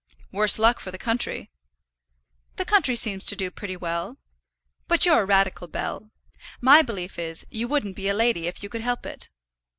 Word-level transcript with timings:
"Worse 0.31 0.57
luck 0.57 0.79
for 0.79 0.89
the 0.89 0.97
country." 0.97 1.51
"The 2.55 2.65
country 2.65 2.95
seems 2.95 3.23
to 3.25 3.35
do 3.35 3.51
pretty 3.51 3.77
well. 3.77 4.17
But 4.87 5.05
you're 5.05 5.21
a 5.21 5.25
radical, 5.25 5.67
Bell. 5.67 6.09
My 6.59 6.81
belief 6.81 7.19
is, 7.19 7.45
you 7.51 7.67
wouldn't 7.67 7.95
be 7.95 8.07
a 8.09 8.15
lady 8.15 8.47
if 8.47 8.63
you 8.63 8.67
could 8.69 8.81
help 8.81 9.05
it." 9.05 9.29